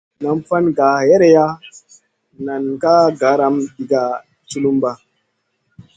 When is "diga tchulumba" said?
3.75-4.91